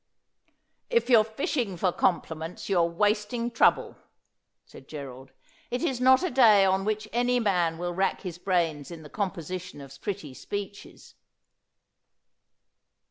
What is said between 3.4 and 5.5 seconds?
trouble,' said Gerald.'